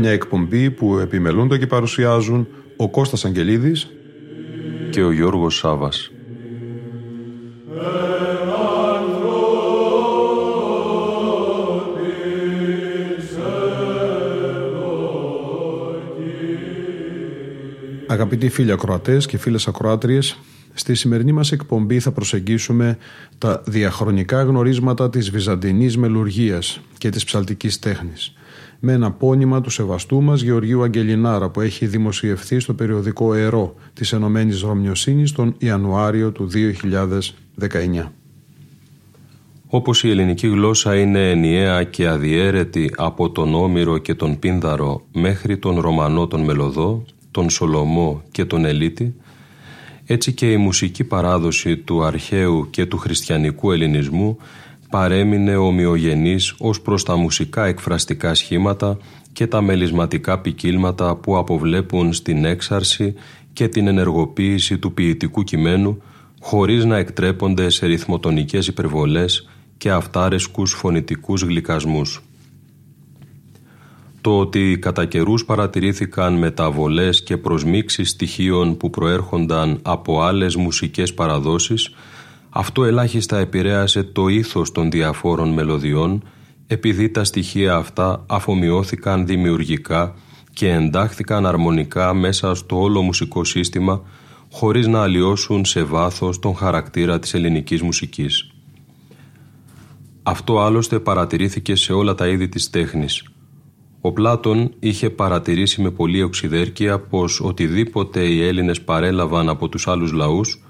Μια 0.00 0.10
εκπομπή 0.10 0.70
που 0.70 0.98
επιμελούνται 0.98 1.58
και 1.58 1.66
παρουσιάζουν 1.66 2.46
ο 2.76 2.90
Κώστας 2.90 3.24
Αγγελίδης 3.24 3.90
και 4.90 5.02
ο 5.02 5.12
Γιώργος 5.12 5.56
Σάβας. 5.56 6.10
Αγαπητοί 18.06 18.48
φίλοι 18.48 18.72
ακροατές 18.72 19.26
και 19.26 19.38
φίλες 19.38 19.68
ακροάτριες, 19.68 20.38
στη 20.74 20.94
σημερινή 20.94 21.32
μας 21.32 21.52
εκπομπή 21.52 22.00
θα 22.00 22.12
προσεγγίσουμε 22.12 22.98
τα 23.38 23.62
διαχρονικά 23.66 24.42
γνωρίσματα 24.42 25.10
της 25.10 25.30
βυζαντινής 25.30 25.96
μελουργίας 25.96 26.80
και 26.98 27.08
της 27.08 27.24
ψαλτικής 27.24 27.78
τέχνης 27.78 28.34
με 28.80 28.92
ένα 28.92 29.10
πόνημα 29.10 29.60
του 29.60 29.70
σεβαστού 29.70 30.22
μας 30.22 30.40
Γεωργίου 30.40 30.82
Αγγελινάρα 30.82 31.50
που 31.50 31.60
έχει 31.60 31.86
δημοσιευθεί 31.86 32.58
στο 32.58 32.74
περιοδικό 32.74 33.34
ΕΡΟ 33.34 33.74
της 33.92 34.12
Ενωμένης 34.12 34.60
Ρωμιοσύνης 34.60 35.32
τον 35.32 35.54
Ιανουάριο 35.58 36.30
του 36.30 36.48
2019. 36.50 38.12
Όπως 39.66 40.04
η 40.04 40.10
ελληνική 40.10 40.46
γλώσσα 40.46 40.96
είναι 40.96 41.30
ενιαία 41.30 41.84
και 41.84 42.08
αδιέρετη 42.08 42.94
από 42.96 43.30
τον 43.30 43.54
Όμηρο 43.54 43.98
και 43.98 44.14
τον 44.14 44.38
Πίνδαρο 44.38 45.02
μέχρι 45.12 45.58
τον 45.58 45.80
Ρωμανό 45.80 46.26
τον 46.26 46.40
Μελωδό, 46.40 47.04
τον 47.30 47.50
Σολομό 47.50 48.22
και 48.30 48.44
τον 48.44 48.64
Ελίτη, 48.64 49.14
έτσι 50.06 50.32
και 50.32 50.52
η 50.52 50.56
μουσική 50.56 51.04
παράδοση 51.04 51.76
του 51.76 52.02
αρχαίου 52.02 52.66
και 52.70 52.86
του 52.86 52.98
χριστιανικού 52.98 53.72
ελληνισμού 53.72 54.38
παρέμεινε 54.90 55.56
ομοιογενής 55.56 56.54
ως 56.58 56.80
προς 56.80 57.02
τα 57.02 57.16
μουσικά 57.16 57.64
εκφραστικά 57.64 58.34
σχήματα 58.34 58.98
και 59.32 59.46
τα 59.46 59.60
μελισματικά 59.60 60.38
ποικίλματα 60.38 61.16
που 61.16 61.36
αποβλέπουν 61.36 62.12
στην 62.12 62.44
έξαρση 62.44 63.14
και 63.52 63.68
την 63.68 63.86
ενεργοποίηση 63.86 64.78
του 64.78 64.92
ποιητικού 64.92 65.42
κειμένου 65.42 66.02
χωρίς 66.40 66.84
να 66.84 66.96
εκτρέπονται 66.96 67.68
σε 67.68 67.86
ρυθμοτονικές 67.86 68.66
υπερβολές 68.66 69.48
και 69.78 69.90
αυτάρεσκους 69.90 70.72
φωνητικούς 70.72 71.42
γλυκασμούς. 71.42 72.22
Το 74.20 74.38
ότι 74.38 74.78
κατά 74.80 75.04
καιρούς 75.04 75.44
παρατηρήθηκαν 75.44 76.34
μεταβολές 76.34 77.22
και 77.22 77.36
προσμίξεις 77.36 78.10
στοιχείων 78.10 78.76
που 78.76 78.90
προέρχονταν 78.90 79.78
από 79.82 80.22
άλλες 80.22 80.56
μουσικές 80.56 81.14
παραδόσεις 81.14 81.94
αυτό 82.50 82.84
ελάχιστα 82.84 83.38
επηρέασε 83.38 84.02
το 84.02 84.28
ήθος 84.28 84.72
των 84.72 84.90
διαφόρων 84.90 85.48
μελωδιών 85.52 86.22
επειδή 86.66 87.10
τα 87.10 87.24
στοιχεία 87.24 87.74
αυτά 87.74 88.24
αφομοιώθηκαν 88.28 89.26
δημιουργικά 89.26 90.14
και 90.52 90.72
εντάχθηκαν 90.72 91.46
αρμονικά 91.46 92.14
μέσα 92.14 92.54
στο 92.54 92.80
όλο 92.80 93.02
μουσικό 93.02 93.44
σύστημα 93.44 94.02
χωρίς 94.52 94.86
να 94.86 95.02
αλλοιώσουν 95.02 95.64
σε 95.64 95.82
βάθος 95.82 96.38
τον 96.38 96.54
χαρακτήρα 96.54 97.18
της 97.18 97.34
ελληνικής 97.34 97.82
μουσικής. 97.82 98.50
Αυτό 100.22 100.58
άλλωστε 100.60 100.98
παρατηρήθηκε 100.98 101.74
σε 101.74 101.92
όλα 101.92 102.14
τα 102.14 102.28
είδη 102.28 102.48
της 102.48 102.70
τέχνης. 102.70 103.24
Ο 104.00 104.12
Πλάτων 104.12 104.74
είχε 104.78 105.10
παρατηρήσει 105.10 105.82
με 105.82 105.90
πολλή 105.90 106.22
οξυδέρκεια 106.22 106.98
πως 106.98 107.40
οτιδήποτε 107.40 108.24
οι 108.24 108.46
Έλληνες 108.46 108.80
παρέλαβαν 108.80 109.48
από 109.48 109.68
τους 109.68 109.88
άλλους 109.88 110.12
λαούς 110.12 110.62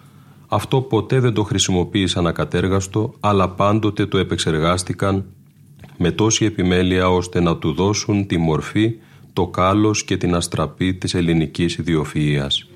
αυτό 0.53 0.81
ποτέ 0.81 1.21
δεν 1.21 1.35
το 1.35 1.43
χρησιμοποίησαν 1.43 2.27
ακατέργαστο, 2.27 3.15
αλλά 3.21 3.49
πάντοτε 3.49 4.07
το 4.07 4.19
επεξεργάστηκαν 4.19 5.25
με 5.97 6.11
τόση 6.11 6.45
επιμέλεια 6.45 7.09
ώστε 7.11 7.41
να 7.41 7.57
του 7.57 7.73
δώσουν 7.73 8.27
τη 8.27 8.37
μορφή, 8.37 8.95
το 9.33 9.47
κάλος 9.47 10.05
και 10.05 10.17
την 10.17 10.35
αστραπή 10.35 10.95
της 10.95 11.15
ελληνικής 11.15 11.79
ιδιοφυΐας. 11.83 12.71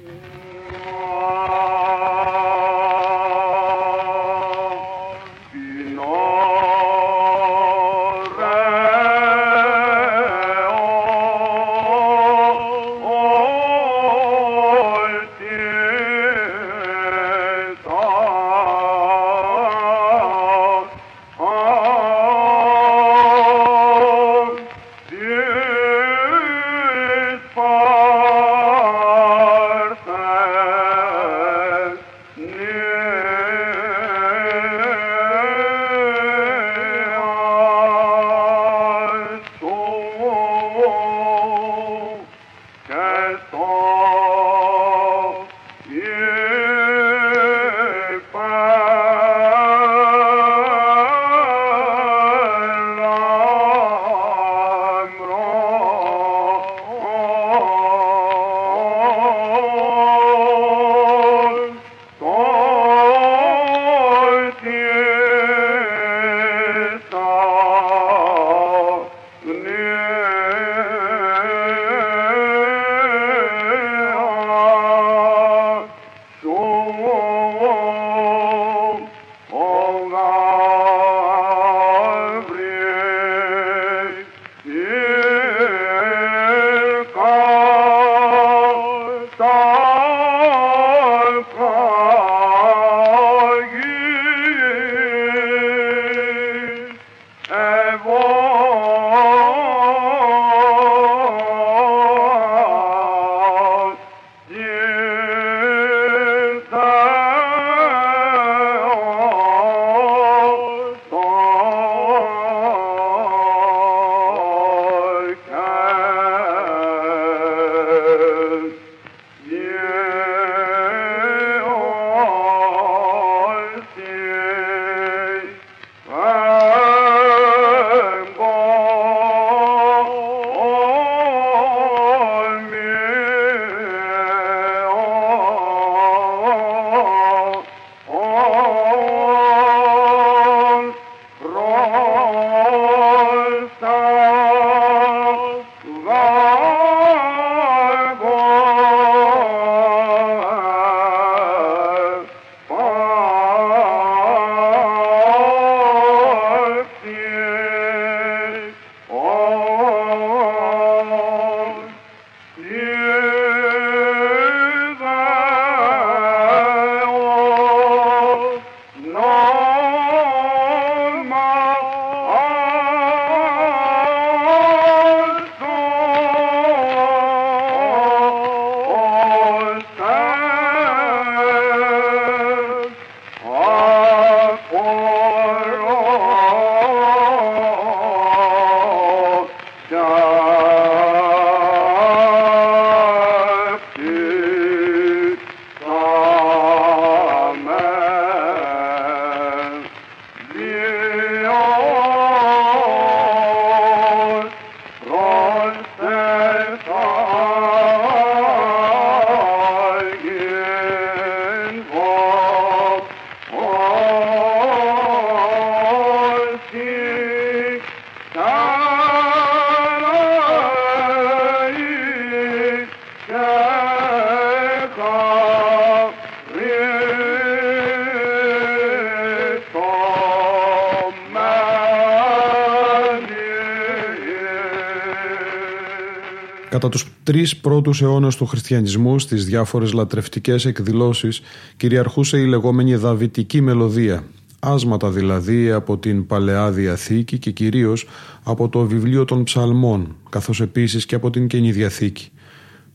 Τρεις 237.24 237.56
πρώτους 237.56 238.03
αιώνες 238.03 238.36
του 238.36 238.47
χριστιανισμού 238.47 239.18
στις 239.18 239.44
διάφορες 239.44 239.92
λατρευτικές 239.92 240.65
εκδηλώσεις 240.65 241.41
κυριαρχούσε 241.76 242.38
η 242.38 242.47
λεγόμενη 242.47 242.94
δαβητική 242.94 243.60
μελωδία, 243.60 244.24
άσματα 244.60 245.10
δηλαδή 245.10 245.71
από 245.71 245.98
την 245.98 246.26
Παλαιά 246.26 246.71
Διαθήκη 246.71 247.38
και 247.38 247.50
κυρίως 247.50 248.06
από 248.42 248.68
το 248.68 248.86
βιβλίο 248.86 249.24
των 249.24 249.44
ψαλμών, 249.44 250.16
καθώς 250.28 250.60
επίσης 250.60 251.06
και 251.06 251.15
από 251.15 251.30
την 251.30 251.47
Καινή 251.47 251.72
Διαθήκη. 251.72 252.28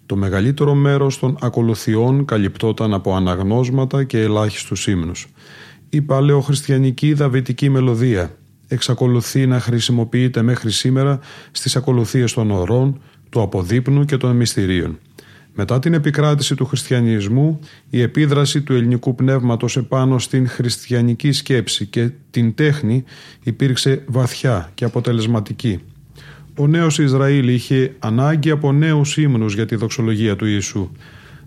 Το 0.06 0.16
μεγαλύτερο 0.16 0.74
μέρος 0.74 1.20
των 1.20 1.38
ακολουθιών 1.42 2.26
καλυπτόταν 2.26 2.94
από 2.94 3.16
αναγνώσματα 3.16 4.04
και 4.04 4.20
ελάχιστους 4.22 4.88
ύμνους. 4.88 5.28
Η 5.90 6.02
παλαιοχριστιανική 6.02 7.14
δαβητική 7.14 7.70
μελωδία 7.70 8.36
εξακολουθεί 8.68 9.48
να 9.48 9.60
χρησιμοποιείται 9.60 10.42
μέχρι 10.42 10.72
σήμερα 10.72 11.20
στις 11.52 11.76
ακολουθίες 11.76 12.34
των 12.34 12.52
ορών, 12.52 13.02
του 13.30 13.42
αποδείπνου 13.42 14.06
και 14.06 14.18
των 14.18 14.36
μυστηρίων. 14.36 15.00
Μετά 15.54 15.80
την 15.80 15.94
επικράτηση 15.94 16.56
του 16.56 16.66
χριστιανισμού, 16.66 17.60
η 17.90 18.02
επίδραση 18.02 18.62
του 18.62 18.74
ελληνικού 18.74 19.16
πνεύματος 19.16 19.78
επάνω 19.78 20.20
στην 20.20 20.48
χριστιανική 20.48 21.32
σκέψη 21.32 21.86
και 21.86 22.10
την 22.32 22.56
τέχνη 22.56 23.04
υπήρξε 23.44 24.04
βαθιά 24.08 24.72
και 24.74 24.86
αποτελεσματική. 24.86 25.80
Ο 26.56 26.68
νέος 26.68 27.00
Ισραήλ 27.00 27.48
είχε 27.48 27.96
ανάγκη 28.00 28.50
από 28.50 28.72
νέους 28.72 29.18
ύμνους 29.18 29.54
για 29.54 29.66
τη 29.66 29.76
δοξολογία 29.76 30.36
του 30.36 30.46
Ιησού. 30.46 30.92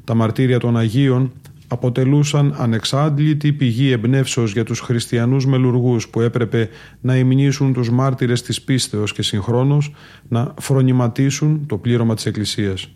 Τα 0.04 0.14
μαρτύρια 0.14 0.58
των 0.58 0.76
Αγίων 0.76 1.32
αποτελούσαν 1.72 2.54
ανεξάντλητη 2.58 3.52
πηγή 3.52 3.90
εμπνεύσεως 3.90 4.52
για 4.52 4.64
τους 4.64 4.80
χριστιανούς 4.80 5.46
μελουργούς 5.46 6.08
που 6.08 6.20
έπρεπε 6.20 6.68
να 7.00 7.16
υμνήσουν 7.16 7.72
τους 7.72 7.90
μάρτυρες 7.90 8.42
της 8.42 8.62
πίστεως 8.62 9.12
και 9.12 9.22
συγχρόνως 9.22 9.94
να 10.28 10.54
φρονηματίσουν 10.60 11.66
το 11.66 11.76
πλήρωμα 11.76 12.14
της 12.14 12.26
Εκκλησίας. 12.26 12.90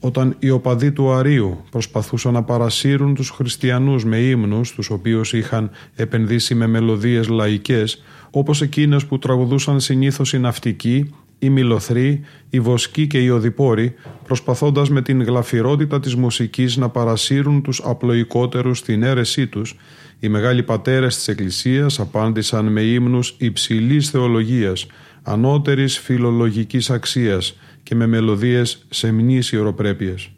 Όταν 0.00 0.36
οι 0.38 0.50
οπαδοί 0.50 0.92
του 0.92 1.12
Αρίου 1.12 1.64
προσπαθούσαν 1.70 2.32
να 2.32 2.42
παρασύρουν 2.42 3.14
τους 3.14 3.30
χριστιανούς 3.30 4.04
με 4.04 4.16
ύμνους, 4.16 4.72
τους 4.72 4.90
οποίους 4.90 5.32
είχαν 5.32 5.70
επενδύσει 5.94 6.54
με 6.54 6.66
μελωδίες 6.66 7.28
λαϊκές, 7.28 8.02
όπως 8.30 8.62
εκείνες 8.62 9.04
που 9.04 9.18
τραγουδούσαν 9.18 9.80
συνήθως 9.80 10.32
οι 10.32 10.38
ναυτικοί 10.38 11.10
οι 11.44 11.50
μιλοθροί, 11.50 12.20
οι 12.50 12.60
βοσκοί 12.60 13.06
και 13.06 13.18
οι 13.18 13.28
οδηπόροι, 13.28 13.94
προσπαθώντας 14.24 14.90
με 14.90 15.02
την 15.02 15.22
γλαφυρότητα 15.22 16.00
της 16.00 16.14
μουσικής 16.14 16.76
να 16.76 16.88
παρασύρουν 16.88 17.62
τους 17.62 17.80
απλοϊκότερους 17.84 18.78
στην 18.78 19.02
αίρεσή 19.02 19.46
τους, 19.46 19.76
οι 20.20 20.28
μεγάλοι 20.28 20.62
πατέρες 20.62 21.14
της 21.14 21.28
Εκκλησίας 21.28 22.00
απάντησαν 22.00 22.64
με 22.66 22.80
ύμνους 22.80 23.34
υψηλής 23.38 24.10
θεολογίας, 24.10 24.86
ανώτερης 25.22 25.98
φιλολογικής 25.98 26.90
αξίας 26.90 27.58
και 27.82 27.94
με 27.94 28.06
μελωδίες 28.06 28.86
σεμνής 28.90 29.52
ιεροπρέπειας. 29.52 30.30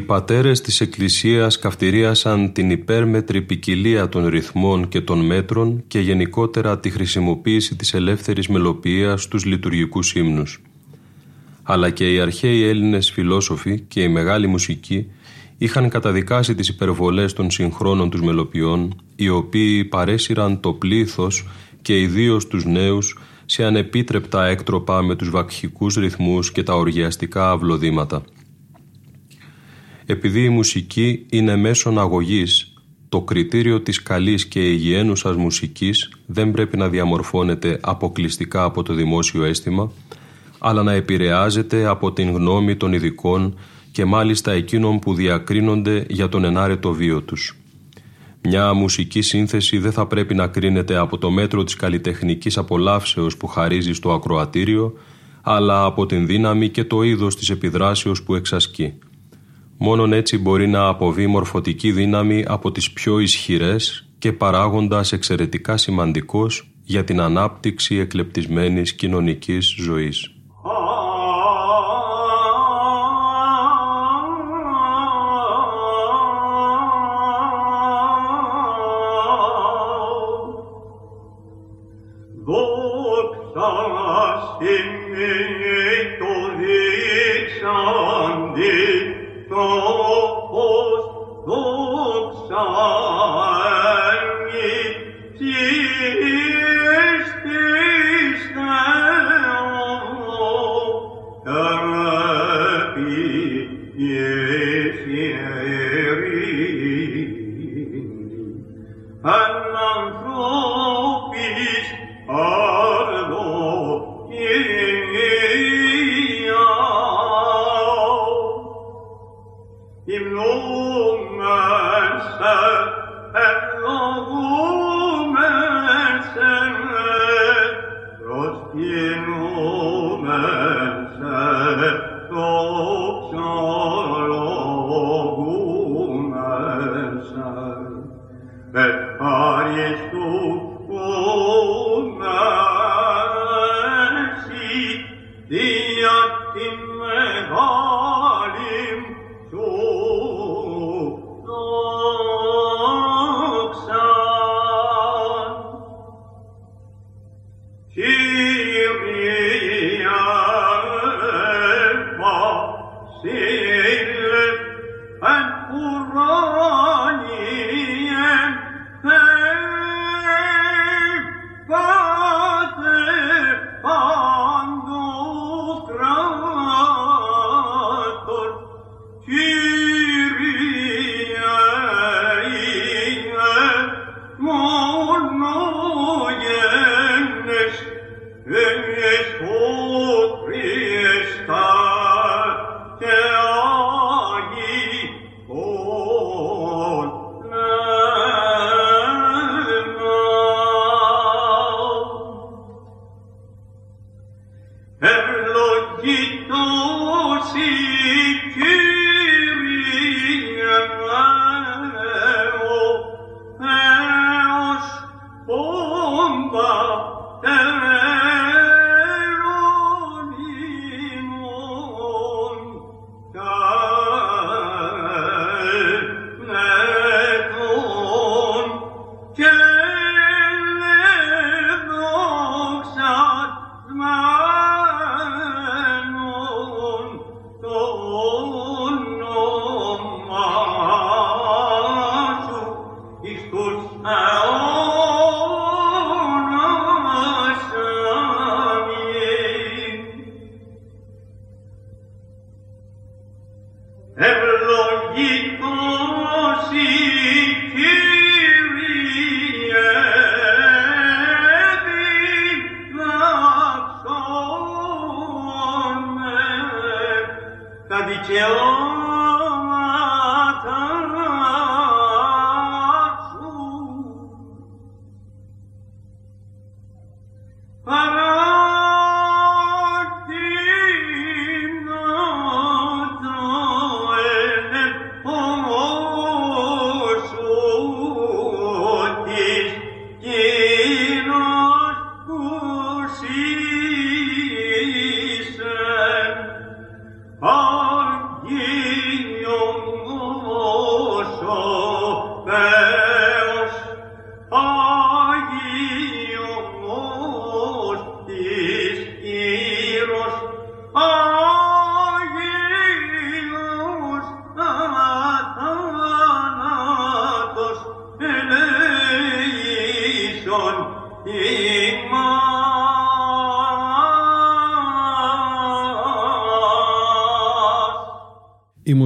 Οι 0.00 0.02
πατέρες 0.02 0.60
της 0.60 0.80
Εκκλησίας 0.80 1.58
καυτηρίασαν 1.58 2.52
την 2.52 2.70
υπέρμετρη 2.70 3.42
ποικιλία 3.42 4.08
των 4.08 4.26
ρυθμών 4.26 4.88
και 4.88 5.00
των 5.00 5.26
μέτρων 5.26 5.82
και 5.86 5.98
γενικότερα 5.98 6.78
τη 6.78 6.90
χρησιμοποίηση 6.90 7.76
της 7.76 7.94
ελεύθερης 7.94 8.48
μελοποιίας 8.48 9.22
στους 9.22 9.44
λειτουργικούς 9.44 10.14
ύμνους. 10.14 10.62
Αλλά 11.62 11.90
και 11.90 12.12
οι 12.12 12.20
αρχαίοι 12.20 12.62
Έλληνες 12.62 13.10
φιλόσοφοι 13.10 13.80
και 13.80 14.02
η 14.02 14.08
μεγάλη 14.08 14.46
μουσική 14.46 15.06
είχαν 15.58 15.88
καταδικάσει 15.88 16.54
τις 16.54 16.68
υπερβολές 16.68 17.32
των 17.32 17.50
συγχρόνων 17.50 18.10
τους 18.10 18.22
μελοποιών, 18.22 19.02
οι 19.16 19.28
οποίοι 19.28 19.84
παρέσυραν 19.84 20.60
το 20.60 20.72
πλήθος 20.72 21.46
και 21.82 22.00
ιδίως 22.00 22.46
τους 22.46 22.64
νέους 22.64 23.18
σε 23.44 23.64
ανεπίτρεπτα 23.64 24.46
έκτροπα 24.46 25.02
με 25.02 25.16
τους 25.16 25.30
βακχικούς 25.30 25.94
ρυθμούς 25.94 26.52
και 26.52 26.62
τα 26.62 26.74
οργιαστικά 26.74 27.50
αυλοδήματα. 27.50 28.22
Επειδή 30.10 30.44
η 30.44 30.48
μουσική 30.48 31.26
είναι 31.30 31.56
μέσον 31.56 31.98
αγωγής, 31.98 32.72
το 33.08 33.20
κριτήριο 33.20 33.80
της 33.80 34.02
καλής 34.02 34.46
και 34.46 34.60
υγιένουσας 34.60 35.36
μουσικής 35.36 36.12
δεν 36.26 36.50
πρέπει 36.50 36.76
να 36.76 36.88
διαμορφώνεται 36.88 37.78
αποκλειστικά 37.80 38.64
από 38.64 38.82
το 38.82 38.94
δημόσιο 38.94 39.44
αίσθημα, 39.44 39.92
αλλά 40.58 40.82
να 40.82 40.92
επηρεάζεται 40.92 41.86
από 41.86 42.12
την 42.12 42.30
γνώμη 42.30 42.76
των 42.76 42.92
ειδικών 42.92 43.58
και 43.92 44.04
μάλιστα 44.04 44.52
εκείνων 44.52 44.98
που 44.98 45.14
διακρίνονται 45.14 46.04
για 46.08 46.28
τον 46.28 46.44
ενάρετο 46.44 46.92
βίο 46.92 47.22
τους. 47.22 47.56
Μια 48.42 48.72
μουσική 48.72 49.20
σύνθεση 49.20 49.78
δεν 49.78 49.92
θα 49.92 50.06
πρέπει 50.06 50.34
να 50.34 50.46
κρίνεται 50.46 50.96
από 50.96 51.18
το 51.18 51.30
μέτρο 51.30 51.64
της 51.64 51.76
καλλιτεχνικής 51.76 52.58
απολαύσεως 52.58 53.36
που 53.36 53.46
χαρίζει 53.46 53.92
στο 53.92 54.12
ακροατήριο, 54.12 54.92
αλλά 55.42 55.84
από 55.84 56.06
την 56.06 56.26
δύναμη 56.26 56.68
και 56.68 56.84
το 56.84 57.02
είδος 57.02 57.36
της 57.36 57.50
επιδράσεως 57.50 58.22
που 58.22 58.34
εξασκεί. 58.34 58.94
Μόνον 59.82 60.12
έτσι 60.12 60.38
μπορεί 60.38 60.68
να 60.68 60.86
αποβεί 60.86 61.26
μορφωτική 61.26 61.92
δύναμη 61.92 62.44
από 62.46 62.72
τις 62.72 62.92
πιο 62.92 63.18
ισχυρές 63.18 64.08
και 64.18 64.32
παράγοντας 64.32 65.12
εξαιρετικά 65.12 65.76
σημαντικός 65.76 66.70
για 66.84 67.04
την 67.04 67.20
ανάπτυξη 67.20 67.96
εκλεπτισμένης 67.96 68.92
κοινωνικής 68.92 69.74
ζωής. 69.78 70.39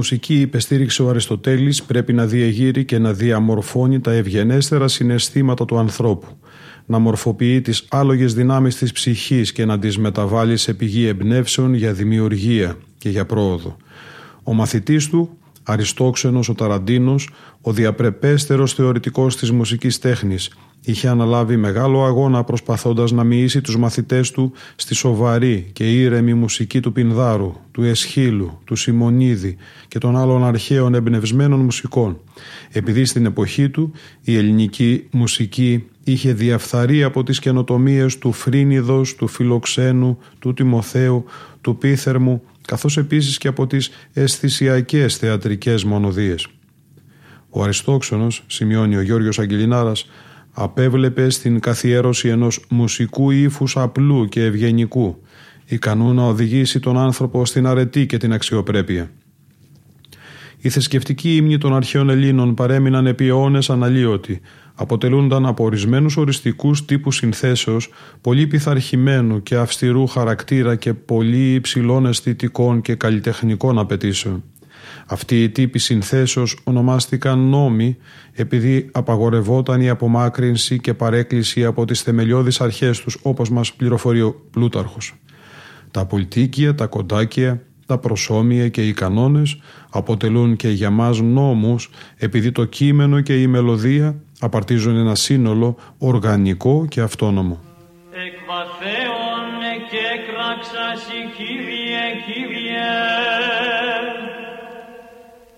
Μουσική 0.05 0.41
υπεστήριξε 0.41 1.03
ο 1.03 1.09
Αριστοτέλης 1.09 1.83
πρέπει 1.83 2.13
να 2.13 2.25
διεγείρει 2.25 2.85
και 2.85 2.97
να 2.97 3.13
διαμορφώνει 3.13 3.99
τα 3.99 4.11
ευγενέστερα 4.11 4.87
συναισθήματα 4.87 5.65
του 5.65 5.77
ανθρώπου, 5.77 6.27
να 6.85 6.99
μορφοποιεί 6.99 7.61
τις 7.61 7.85
άλογες 7.89 8.33
δυνάμεις 8.33 8.75
της 8.75 8.91
ψυχής 8.91 9.51
και 9.51 9.65
να 9.65 9.79
τις 9.79 9.97
μεταβάλει 9.97 10.57
σε 10.57 10.73
πηγή 10.73 11.05
εμπνεύσεων 11.07 11.73
για 11.73 11.93
δημιουργία 11.93 12.77
και 12.97 13.09
για 13.09 13.25
πρόοδο. 13.25 13.77
Ο 14.43 14.53
μαθητής 14.53 15.09
του, 15.09 15.37
Αριστόξενος 15.63 16.49
ο 16.49 16.53
Ταραντίνος, 16.53 17.29
ο 17.61 17.71
διαπρεπέστερος 17.71 18.73
θεωρητικός 18.73 19.35
της 19.35 19.51
μουσικής 19.51 19.99
τέχνης, 19.99 20.49
είχε 20.85 21.07
αναλάβει 21.07 21.57
μεγάλο 21.57 22.03
αγώνα 22.03 22.43
προσπαθώντας 22.43 23.11
να 23.11 23.23
μοιήσει 23.23 23.61
τους 23.61 23.77
μαθητές 23.77 24.31
του 24.31 24.51
στη 24.75 24.95
σοβαρή 24.95 25.69
και 25.73 26.01
ήρεμη 26.01 26.33
μουσική 26.33 26.79
του 26.79 26.91
Πινδάρου, 26.91 27.53
του 27.71 27.83
Εσχύλου, 27.83 28.59
του 28.63 28.75
Σιμονίδη 28.75 29.57
και 29.87 29.97
των 29.97 30.17
άλλων 30.17 30.43
αρχαίων 30.43 30.93
εμπνευσμένων 30.93 31.59
μουσικών. 31.59 32.19
Επειδή 32.71 33.05
στην 33.05 33.25
εποχή 33.25 33.69
του 33.69 33.91
η 34.21 34.37
ελληνική 34.37 35.07
μουσική 35.11 35.83
είχε 36.03 36.33
διαφθαρεί 36.33 37.03
από 37.03 37.23
τις 37.23 37.39
καινοτομίες 37.39 38.17
του 38.17 38.31
Φρίνιδος, 38.31 39.15
του 39.15 39.27
Φιλοξένου, 39.27 40.17
του 40.39 40.53
Τιμοθέου, 40.53 41.25
του 41.61 41.77
Πίθερμου, 41.77 42.41
καθώς 42.67 42.97
επίσης 42.97 43.37
και 43.37 43.47
από 43.47 43.67
τις 43.67 43.89
αισθησιακές 44.13 45.17
θεατρικές 45.17 45.83
μονοδίες. 45.83 46.47
Ο 47.49 47.63
Αριστόξενος, 47.63 48.43
σημειώνει 48.47 48.95
ο 48.95 49.01
Γιώργος 49.01 49.39
Αγγελινάρας, 49.39 50.09
απέβλεπε 50.57 51.29
στην 51.29 51.59
καθιέρωση 51.59 52.27
ενός 52.27 52.65
μουσικού 52.69 53.31
ύφους 53.31 53.77
απλού 53.77 54.25
και 54.25 54.43
ευγενικού, 54.43 55.21
ικανού 55.65 56.13
να 56.13 56.23
οδηγήσει 56.23 56.79
τον 56.79 56.97
άνθρωπο 56.97 57.45
στην 57.45 57.65
αρετή 57.67 58.05
και 58.05 58.17
την 58.17 58.33
αξιοπρέπεια. 58.33 59.11
Οι 60.57 60.69
θρησκευτικοί 60.69 61.35
ύμνοι 61.35 61.57
των 61.57 61.75
αρχαίων 61.75 62.09
Ελλήνων 62.09 62.53
παρέμειναν 62.53 63.07
επί 63.07 63.27
αιώνες 63.27 63.69
αναλύωτοι, 63.69 64.41
αποτελούνταν 64.75 65.45
από 65.45 65.63
ορισμένους 65.63 66.17
οριστικούς 66.17 66.85
τύπους 66.85 67.15
συνθέσεως 67.15 67.89
πολύ 68.21 68.47
πειθαρχημένου 68.47 69.43
και 69.43 69.55
αυστηρού 69.55 70.07
χαρακτήρα 70.07 70.75
και 70.75 70.93
πολύ 70.93 71.53
υψηλών 71.53 72.05
αισθητικών 72.05 72.81
και 72.81 72.95
καλλιτεχνικών 72.95 73.79
απαιτήσεων. 73.79 74.43
Αυτοί 75.05 75.43
οι 75.43 75.49
τύποι 75.49 75.79
συνθέσεως 75.79 76.57
ονομάστηκαν 76.63 77.39
νόμοι 77.39 77.97
επειδή 78.33 78.89
απαγορευόταν 78.91 79.81
η 79.81 79.89
απομάκρυνση 79.89 80.79
και 80.79 80.93
παρέκκληση 80.93 81.65
από 81.65 81.85
τις 81.85 82.01
θεμελιώδεις 82.01 82.61
αρχές 82.61 82.99
τους 82.99 83.17
όπως 83.21 83.49
μας 83.49 83.73
πληροφορεί 83.73 84.21
ο 84.21 84.41
Πλούταρχος. 84.51 85.13
Τα 85.91 86.05
πολιτίκια, 86.05 86.75
τα 86.75 86.85
κοντάκια, 86.85 87.61
τα 87.85 87.97
προσώμια 87.97 88.69
και 88.69 88.87
οι 88.87 88.93
κανόνες 88.93 89.57
αποτελούν 89.89 90.55
και 90.55 90.69
για 90.69 90.89
μας 90.89 91.21
νόμους 91.21 91.89
επειδή 92.17 92.51
το 92.51 92.65
κείμενο 92.65 93.21
και 93.21 93.41
η 93.41 93.47
μελωδία 93.47 94.15
απαρτίζουν 94.39 94.95
ένα 94.95 95.15
σύνολο 95.15 95.75
οργανικό 95.97 96.85
και 96.89 97.01
αυτόνομο. 97.01 97.59
και 99.89 100.15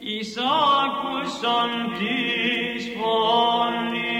εισάκουσαν 0.09 1.71
της 1.97 2.81
φωνής 2.97 4.16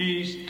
Ist 0.00 0.48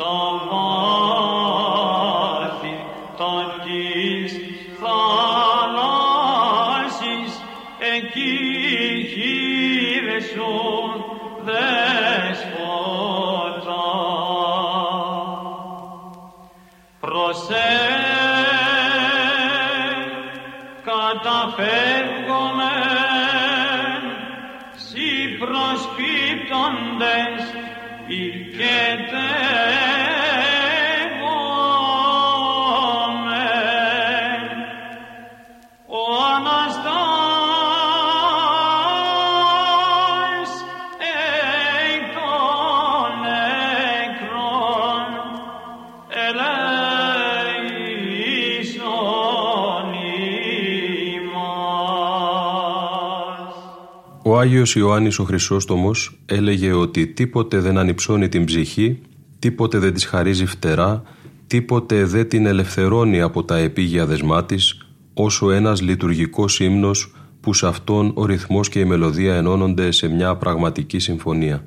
Άγιος 54.41 54.75
Ιωάννης 54.75 55.19
ο 55.19 55.25
Χρυσόστομος 55.25 56.19
έλεγε 56.27 56.73
ότι 56.73 57.07
τίποτε 57.07 57.59
δεν 57.59 57.79
ανυψώνει 57.79 58.29
την 58.29 58.45
ψυχή, 58.45 58.99
τίποτε 59.39 59.79
δεν 59.79 59.95
της 59.95 60.05
χαρίζει 60.05 60.47
φτερά, 60.47 61.03
τίποτε 61.47 62.05
δεν 62.05 62.29
την 62.29 62.47
ελευθερώνει 62.47 63.21
από 63.21 63.45
τα 63.45 63.57
επίγεια 63.57 64.07
δεσμά 64.07 64.45
της, 64.45 64.87
όσο 65.15 65.51
ένας 65.51 65.81
λειτουργικός 65.83 66.61
ύμνος 66.61 67.15
που 67.41 67.55
σε 67.55 67.67
αυτόν 67.67 68.13
ο 68.15 68.25
ρυθμός 68.25 68.69
και 68.69 68.79
η 68.79 68.85
μελωδία 68.85 69.35
ενώνονται 69.35 69.91
σε 69.91 70.09
μια 70.09 70.37
πραγματική 70.37 70.99
συμφωνία. 70.99 71.65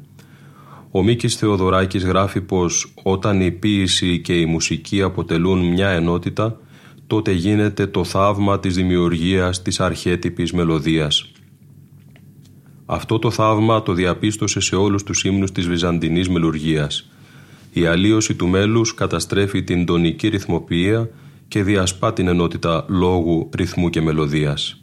Ο 0.91 1.03
Μίκης 1.03 1.35
Θεοδωράκης 1.35 2.03
γράφει 2.03 2.41
πως 2.41 2.93
όταν 3.03 3.41
η 3.41 3.51
ποίηση 3.51 4.19
και 4.19 4.33
η 4.39 4.45
μουσική 4.45 5.01
αποτελούν 5.01 5.65
μια 5.65 5.89
ενότητα, 5.89 6.59
τότε 7.07 7.31
γίνεται 7.31 7.87
το 7.87 8.03
θαύμα 8.03 8.59
της 8.59 8.75
δημιουργίας 8.75 9.61
της 9.61 9.79
αρχέτυπης 9.79 10.53
μελωδίας. 10.53 11.32
Αυτό 12.85 13.19
το 13.19 13.31
θαύμα 13.31 13.83
το 13.83 13.93
διαπίστωσε 13.93 14.59
σε 14.59 14.75
όλους 14.75 15.03
τους 15.03 15.23
ύμνους 15.23 15.51
της 15.51 15.67
Βυζαντινής 15.67 16.29
μελουργίας. 16.29 17.09
Η 17.71 17.85
αλλίωση 17.85 18.35
του 18.35 18.47
μέλους 18.47 18.93
καταστρέφει 18.93 19.63
την 19.63 19.85
τονική 19.85 20.27
ρυθμοποιία 20.27 21.09
και 21.47 21.63
διασπά 21.63 22.13
την 22.13 22.27
ενότητα 22.27 22.85
λόγου, 22.87 23.49
ρυθμού 23.55 23.89
και 23.89 24.01
μελωδίας. 24.01 24.82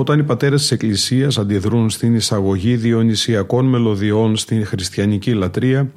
Όταν 0.00 0.18
οι 0.18 0.22
πατέρες 0.22 0.60
της 0.60 0.70
Εκκλησίας 0.70 1.38
αντιδρούν 1.38 1.90
στην 1.90 2.14
εισαγωγή 2.14 2.76
διονυσιακών 2.76 3.66
μελωδιών 3.66 4.36
στην 4.36 4.66
χριστιανική 4.66 5.32
λατρεία, 5.32 5.92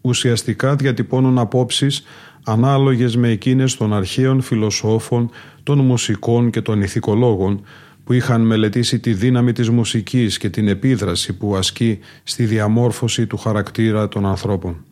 ουσιαστικά 0.00 0.76
διατυπώνουν 0.76 1.38
απόψεις 1.38 2.02
ανάλογες 2.44 3.16
με 3.16 3.28
εκείνες 3.28 3.76
των 3.76 3.94
αρχαίων 3.94 4.40
φιλοσόφων, 4.40 5.30
των 5.62 5.78
μουσικών 5.78 6.50
και 6.50 6.60
των 6.60 6.82
ηθικολόγων 6.82 7.64
που 8.04 8.12
είχαν 8.12 8.40
μελετήσει 8.40 8.98
τη 8.98 9.12
δύναμη 9.12 9.52
της 9.52 9.70
μουσικής 9.70 10.38
και 10.38 10.50
την 10.50 10.68
επίδραση 10.68 11.32
που 11.32 11.56
ασκεί 11.56 11.98
στη 12.22 12.44
διαμόρφωση 12.44 13.26
του 13.26 13.36
χαρακτήρα 13.36 14.08
των 14.08 14.26
ανθρώπων. 14.26 14.84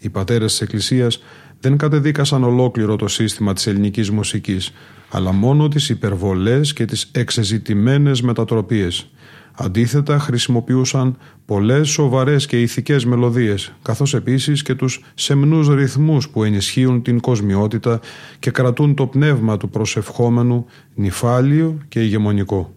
Οι 0.00 0.08
πατέρες 0.08 0.50
της 0.50 0.60
Εκκλησίας 0.60 1.22
δεν 1.62 1.76
κατεδίκασαν 1.76 2.44
ολόκληρο 2.44 2.96
το 2.96 3.08
σύστημα 3.08 3.52
της 3.52 3.66
ελληνικής 3.66 4.10
μουσικής, 4.10 4.72
αλλά 5.10 5.32
μόνο 5.32 5.68
τις 5.68 5.88
υπερβολές 5.88 6.72
και 6.72 6.84
τις 6.84 7.10
εξεζητημένες 7.12 8.22
μετατροπίες. 8.22 9.10
Αντίθετα 9.54 10.18
χρησιμοποιούσαν 10.18 11.16
πολλές 11.44 11.88
σοβαρές 11.88 12.46
και 12.46 12.60
ηθικές 12.60 13.04
μελωδίες, 13.04 13.72
καθώς 13.82 14.14
επίσης 14.14 14.62
και 14.62 14.74
τους 14.74 15.04
σεμνούς 15.14 15.68
ρυθμούς 15.68 16.28
που 16.28 16.44
ενισχύουν 16.44 17.02
την 17.02 17.20
κοσμιότητα 17.20 18.00
και 18.38 18.50
κρατούν 18.50 18.94
το 18.94 19.06
πνεύμα 19.06 19.56
του 19.56 19.68
προσευχόμενου 19.68 20.66
νυφάλιο 20.94 21.78
και 21.88 22.00
ηγεμονικό. 22.00 22.74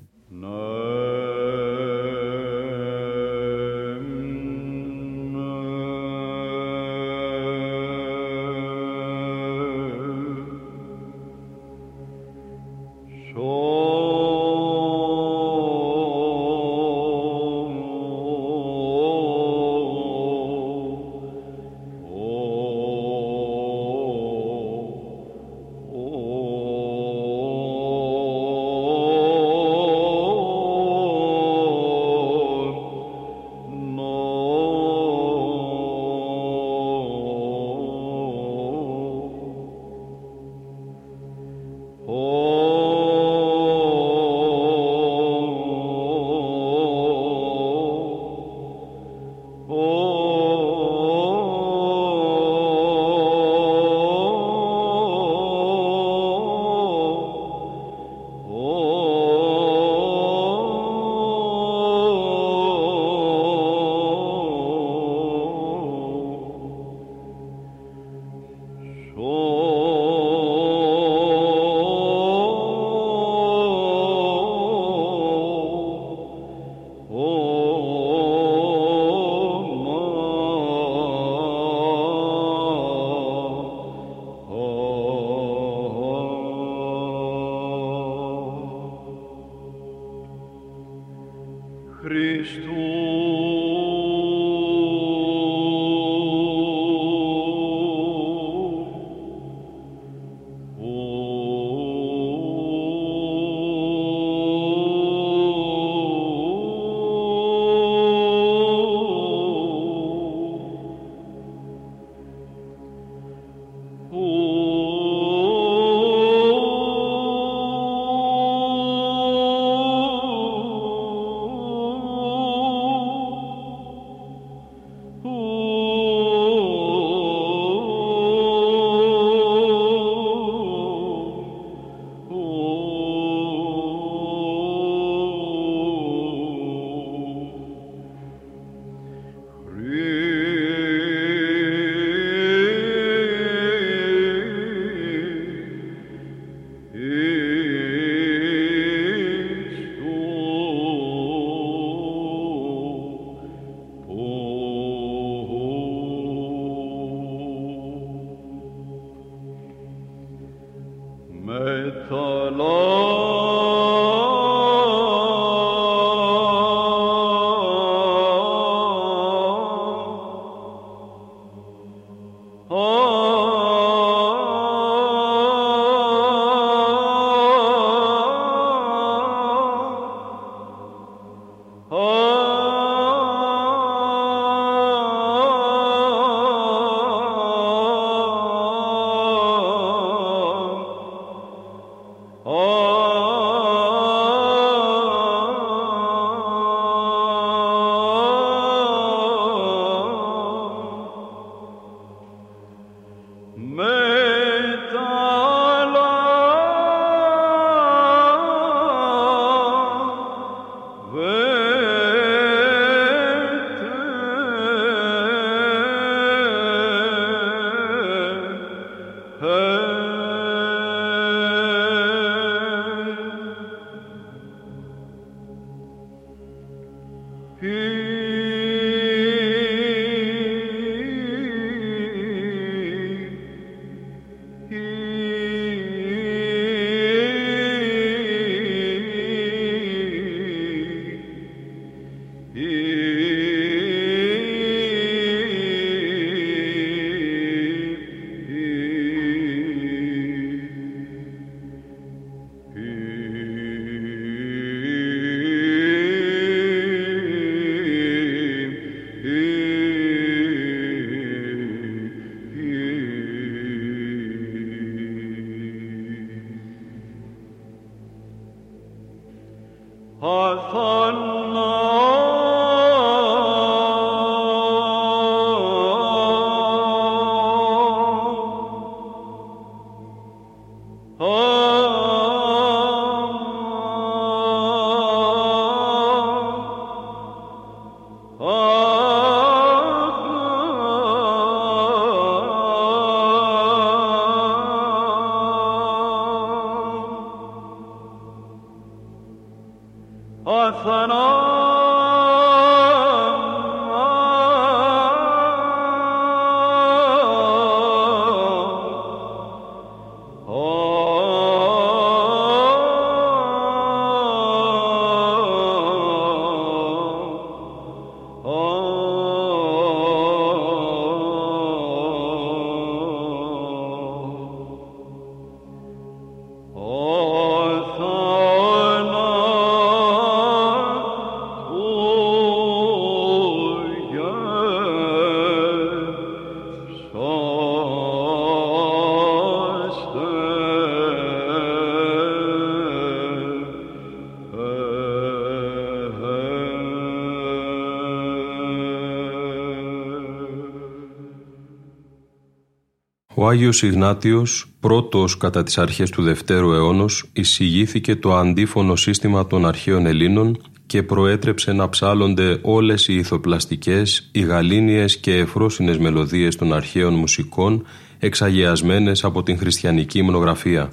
Άγιος 353.55 353.83
Ιγνάτιος, 353.83 354.65
πρώτος 354.79 355.37
κατά 355.37 355.63
τις 355.63 355.77
αρχές 355.77 356.09
του 356.09 356.23
Δευτέρου 356.23 356.71
αιώνος, 356.71 357.29
εισηγήθηκε 357.33 358.15
το 358.15 358.35
αντίφωνο 358.35 358.95
σύστημα 358.95 359.47
των 359.47 359.65
αρχαίων 359.65 360.05
Ελλήνων 360.05 360.57
και 360.85 361.03
προέτρεψε 361.03 361.73
να 361.73 361.89
ψάλλονται 361.89 362.59
όλες 362.61 363.07
οι 363.07 363.15
ηθοπλαστικές, 363.15 364.29
οι 364.31 364.39
γαλήνιες 364.39 365.17
και 365.17 365.37
εφρόσινες 365.37 365.97
μελωδίες 365.97 366.55
των 366.55 366.73
αρχαίων 366.73 367.13
μουσικών 367.13 367.85
εξαγιασμένες 368.19 369.23
από 369.23 369.43
την 369.43 369.57
χριστιανική 369.57 370.19
υμνογραφία. 370.19 370.91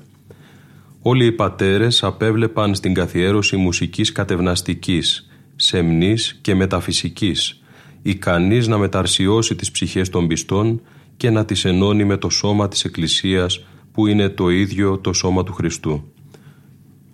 Όλοι 1.03 1.25
οι 1.25 1.33
πατέρες 1.33 2.03
απέβλεπαν 2.03 2.75
στην 2.75 2.95
καθιέρωση 2.95 3.57
μουσικής 3.57 4.13
κατευναστικής, 4.13 5.31
σεμνής 5.57 6.39
και 6.41 6.55
μεταφυσικής, 6.55 7.61
ικανής 8.03 8.67
να 8.67 8.79
μεταρσιώσει 8.79 9.55
τις 9.55 9.71
ψυχές 9.71 10.09
των 10.09 10.27
πιστών 10.27 10.81
και 11.23 11.31
να 11.31 11.45
τις 11.45 11.65
ενώνει 11.65 12.05
με 12.05 12.17
το 12.17 12.31
σώμα 12.31 12.69
της 12.69 12.85
Εκκλησίας 12.85 13.65
που 13.93 14.07
είναι 14.07 14.29
το 14.29 14.49
ίδιο 14.49 14.99
το 14.99 15.13
σώμα 15.13 15.45
του 15.45 15.53
Χριστού. 15.53 16.13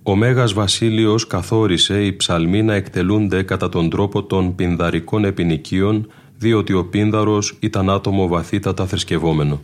Ο 0.03 0.17
Μέγας 0.17 0.53
Βασίλειος 0.53 1.27
καθόρισε 1.27 2.05
οι 2.05 2.17
ψαλμοί 2.17 2.63
να 2.63 2.75
εκτελούνται 2.75 3.43
κατά 3.43 3.69
τον 3.69 3.91
τρόπο 3.91 4.23
των 4.23 4.55
πινδαρικών 4.55 5.25
επινοικίων 5.25 6.11
διότι 6.39 6.73
ο 6.73 6.85
πίνδαρος 6.85 7.57
ήταν 7.61 7.91
άτομο 7.91 8.27
βαθύτατα 8.29 8.87
θρησκευόμενο. 8.87 9.63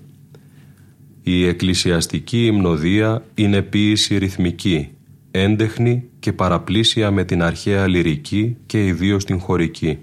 Η 1.22 1.46
εκκλησιαστική 1.46 2.46
υμνοδία 2.46 3.24
είναι 3.34 3.62
ποίηση 3.62 4.18
ρυθμική, 4.18 4.88
έντεχνη 5.30 6.04
και 6.18 6.32
παραπλήσια 6.32 7.10
με 7.10 7.24
την 7.24 7.42
αρχαία 7.42 7.86
λυρική 7.86 8.56
και 8.66 8.86
ιδίως 8.86 9.24
την 9.24 9.40
χωρική. 9.40 9.98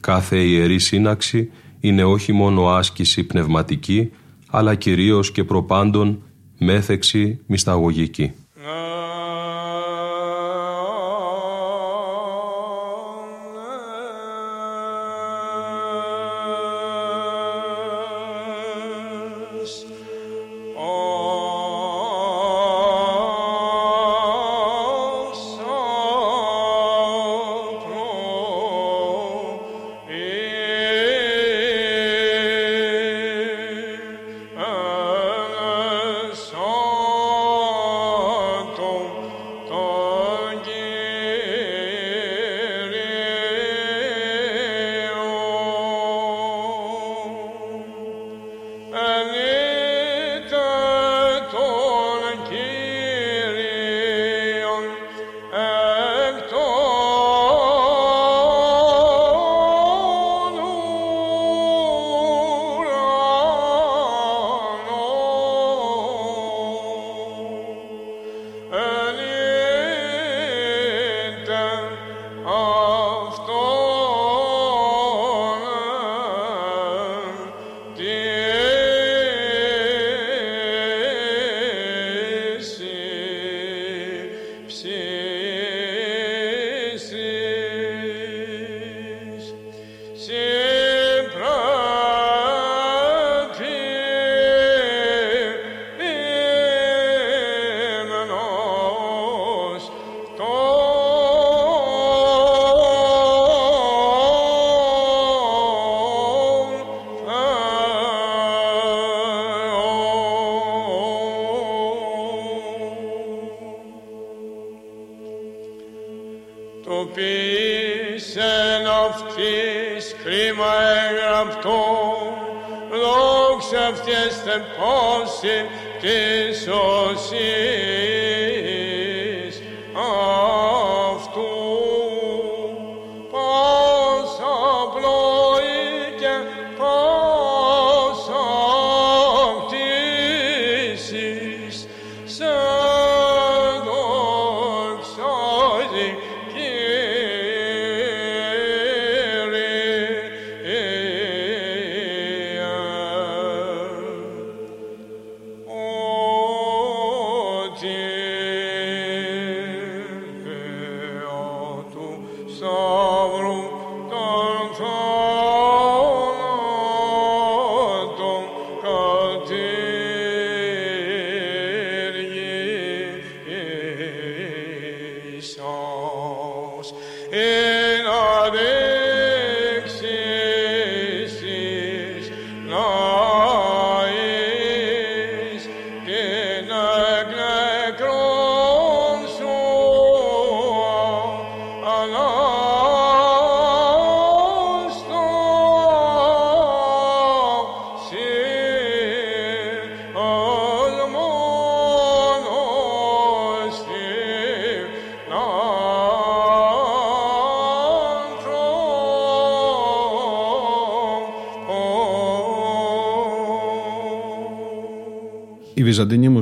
Κάθε 0.00 0.38
ιερή 0.38 0.78
σύναξη 0.78 1.50
είναι 1.80 2.04
όχι 2.04 2.32
μόνο 2.32 2.68
άσκηση 2.68 3.24
πνευματική, 3.24 4.10
αλλά 4.50 4.74
κυρίως 4.74 5.32
και 5.32 5.44
προπάντων 5.44 6.22
μέθεξη 6.58 7.40
μυσταγωγική. 7.46 8.32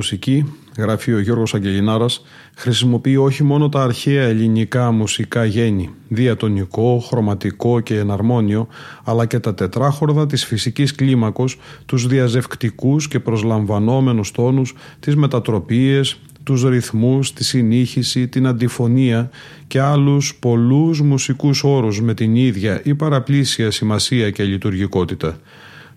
Μουσική, 0.07 0.53
γράφει 0.77 1.13
ο 1.13 1.19
Γιώργος 1.19 1.53
Αγγελινάρας, 1.53 2.21
χρησιμοποιεί 2.55 3.17
όχι 3.17 3.43
μόνο 3.43 3.69
τα 3.69 3.83
αρχαία 3.83 4.23
ελληνικά 4.23 4.91
μουσικά 4.91 5.45
γέννη, 5.45 5.89
διατονικό, 6.07 7.03
χρωματικό 7.07 7.79
και 7.79 7.97
εναρμόνιο, 7.97 8.67
αλλά 9.03 9.25
και 9.25 9.39
τα 9.39 9.53
τετράχορδα 9.53 10.25
της 10.25 10.45
φυσικής 10.45 10.95
κλίμακος, 10.95 11.59
τους 11.85 12.07
διαζευκτικούς 12.07 13.07
και 13.07 13.19
προσλαμβανόμενους 13.19 14.31
τόνους, 14.31 14.73
τις 14.99 15.15
μετατροπίες, 15.15 16.19
τους 16.43 16.63
ρυθμούς, 16.63 17.33
τη 17.33 17.43
συνήχηση, 17.43 18.27
την 18.27 18.47
αντιφωνία 18.47 19.29
και 19.67 19.79
άλλους 19.79 20.35
πολλούς 20.39 21.01
μουσικούς 21.01 21.63
όρους 21.63 22.01
με 22.01 22.13
την 22.13 22.35
ίδια 22.35 22.81
ή 22.83 22.95
παραπλήσια 22.95 23.71
σημασία 23.71 24.29
και 24.29 24.43
λειτουργικότητα. 24.43 25.39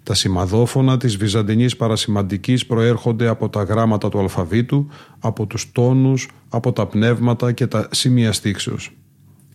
Τα 0.02 0.14
σημαδόφωνα 0.14 0.96
της 0.96 1.16
βυζαντινής 1.16 1.76
παρασημαντικής 1.76 2.66
προέρχονται 2.66 3.28
από 3.28 3.48
τα 3.48 3.62
γράμματα 3.62 4.08
του 4.08 4.18
αλφαβήτου, 4.18 4.88
από 5.18 5.46
τους 5.46 5.72
τόνους, 5.72 6.28
από 6.48 6.72
τα 6.72 6.86
πνεύματα 6.86 7.52
και 7.52 7.66
τα 7.66 7.88
σημεία 7.90 8.32
στήξεως. 8.32 8.92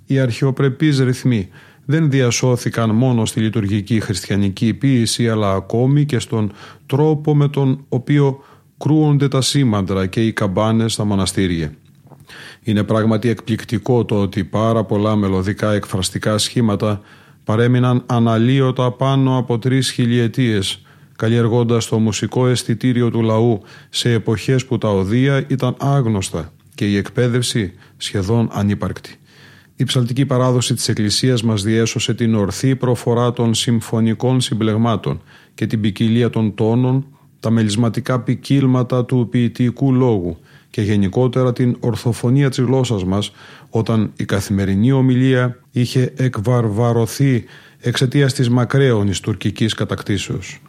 Οι 0.05 0.19
αρχαιοπρεπείς 0.19 0.99
ρυθμοί 0.99 1.49
δεν 1.85 2.09
διασώθηκαν 2.09 2.89
μόνο 2.89 3.25
στη 3.25 3.39
λειτουργική 3.39 3.99
χριστιανική 3.99 4.73
ποίηση 4.73 5.29
αλλά 5.29 5.53
ακόμη 5.53 6.05
και 6.05 6.19
στον 6.19 6.51
τρόπο 6.85 7.35
με 7.35 7.47
τον 7.47 7.85
οποίο 7.89 8.43
κρούονται 8.77 9.27
τα 9.27 9.41
σήμαντρα 9.41 10.05
και 10.05 10.25
οι 10.25 10.33
καμπάνες 10.33 10.93
στα 10.93 11.05
μοναστήρια. 11.05 11.73
Είναι 12.63 12.83
πράγματι 12.83 13.29
εκπληκτικό 13.29 14.05
το 14.05 14.21
ότι 14.21 14.43
πάρα 14.43 14.83
πολλά 14.83 15.15
μελωδικά 15.15 15.73
εκφραστικά 15.73 16.37
σχήματα 16.37 17.01
παρέμειναν 17.45 18.03
αναλύωτα 18.05 18.91
πάνω 18.91 19.37
από 19.37 19.59
τρεις 19.59 19.91
χιλιετίες, 19.91 20.81
καλλιεργώντας 21.15 21.87
το 21.87 21.99
μουσικό 21.99 22.47
αισθητήριο 22.47 23.11
του 23.11 23.21
λαού 23.21 23.61
σε 23.89 24.11
εποχές 24.11 24.65
που 24.65 24.77
τα 24.77 24.89
οδεία 24.89 25.45
ήταν 25.47 25.75
άγνωστα 25.79 26.53
και 26.75 26.85
η 26.85 26.97
εκπαίδευση 26.97 27.73
σχεδόν 27.97 28.49
ανύπαρκτη. 28.51 29.19
Η 29.75 29.83
ψαλτική 29.83 30.25
παράδοση 30.25 30.73
της 30.73 30.87
Εκκλησίας 30.87 31.43
μας 31.43 31.63
διέσωσε 31.63 32.13
την 32.13 32.35
ορθή 32.35 32.75
προφορά 32.75 33.33
των 33.33 33.53
συμφωνικών 33.53 34.41
συμπλεγμάτων 34.41 35.21
και 35.53 35.67
την 35.67 35.81
ποικιλία 35.81 36.29
των 36.29 36.55
τόνων, 36.55 37.05
τα 37.39 37.49
μελισματικά 37.49 38.19
ποικίλματα 38.19 39.05
του 39.05 39.27
ποιητικού 39.31 39.93
λόγου 39.93 40.37
και 40.76 40.82
γενικότερα 40.82 41.53
την 41.53 41.78
ορθοφωνία 41.80 42.49
της 42.49 42.57
γλώσσας 42.57 43.03
μας 43.03 43.32
όταν 43.69 44.11
η 44.15 44.26
καθημερινή 44.26 44.91
ομιλία 44.91 45.59
είχε 45.71 46.13
εκβαρβαρωθεί 46.15 47.43
εξαιτίας 47.80 48.34
της 48.34 48.49
μακραίωνης 48.49 49.19
τουρκικής 49.19 49.73
κατακτήσεως. 49.73 50.61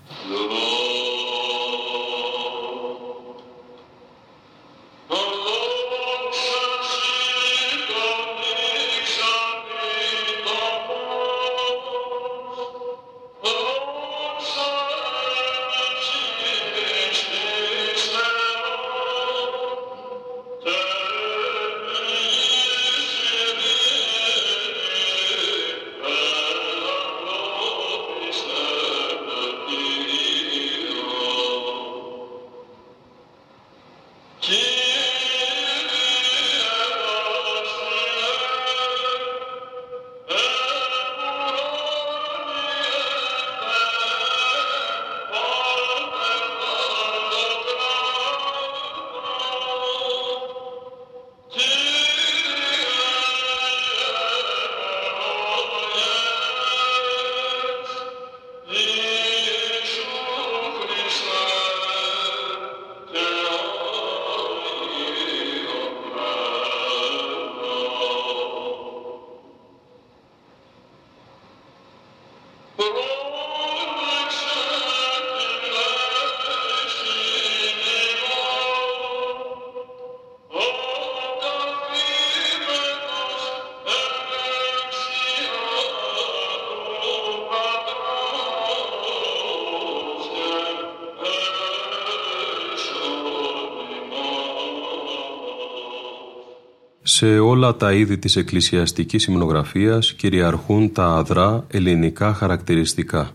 Σε 97.16 97.38
όλα 97.38 97.76
τα 97.76 97.92
είδη 97.92 98.18
της 98.18 98.36
εκκλησιαστικής 98.36 99.24
υμνογραφίας 99.24 100.12
κυριαρχούν 100.12 100.92
τα 100.92 101.04
αδρά 101.06 101.64
ελληνικά 101.68 102.34
χαρακτηριστικά. 102.34 103.30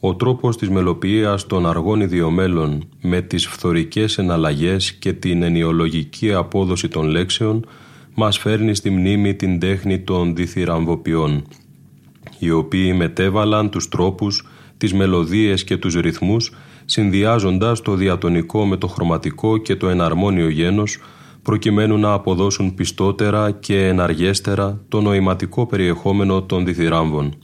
Ο 0.00 0.14
τρόπος 0.14 0.56
της 0.56 0.70
μελοποιίας 0.70 1.46
των 1.46 1.66
αργών 1.66 2.00
ιδιομέλων 2.00 2.88
με 3.00 3.20
τις 3.20 3.46
φθορικές 3.46 4.18
εναλλαγές 4.18 4.92
και 4.92 5.12
την 5.12 5.42
ενιολογική 5.42 6.32
απόδοση 6.32 6.88
των 6.88 7.06
λέξεων 7.06 7.66
μας 8.14 8.38
φέρνει 8.38 8.74
στη 8.74 8.90
μνήμη 8.90 9.34
την 9.34 9.58
τέχνη 9.58 9.98
των 9.98 10.34
διθυραμβοποιών, 10.34 11.46
οι 12.38 12.50
οποίοι 12.50 12.94
μετέβαλαν 12.96 13.70
τους 13.70 13.88
τρόπους, 13.88 14.46
τις 14.76 14.94
μελωδίες 14.94 15.64
και 15.64 15.76
τους 15.76 15.94
ρυθμούς, 15.94 16.52
συνδυάζοντας 16.84 17.80
το 17.80 17.94
διατονικό 17.94 18.66
με 18.66 18.76
το 18.76 18.86
χρωματικό 18.86 19.56
και 19.56 19.76
το 19.76 19.88
εναρμόνιο 19.88 20.48
γένος, 20.48 20.98
προκειμένου 21.44 21.98
να 21.98 22.12
αποδώσουν 22.12 22.74
πιστότερα 22.74 23.50
και 23.50 23.86
εναργέστερα 23.86 24.80
το 24.88 25.00
νοηματικό 25.00 25.66
περιεχόμενο 25.66 26.42
των 26.42 26.64
διθυράμβων. 26.64 27.34